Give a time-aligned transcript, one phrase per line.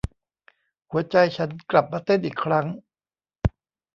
[0.89, 2.67] หัวใจฉันกลับมาเต้นอีกครั้ง